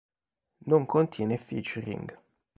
Non 0.65 0.87
contiene 0.87 1.37
featuring. 1.37 2.11